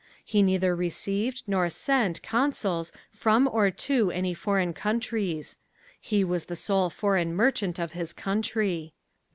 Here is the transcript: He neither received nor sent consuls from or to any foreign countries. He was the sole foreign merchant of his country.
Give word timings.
He 0.25 0.41
neither 0.41 0.75
received 0.75 1.43
nor 1.45 1.69
sent 1.69 2.23
consuls 2.23 2.91
from 3.11 3.47
or 3.47 3.69
to 3.69 4.09
any 4.09 4.33
foreign 4.33 4.73
countries. 4.73 5.57
He 5.99 6.23
was 6.23 6.45
the 6.45 6.55
sole 6.55 6.89
foreign 6.89 7.35
merchant 7.35 7.77
of 7.77 7.91
his 7.91 8.11
country. 8.11 8.95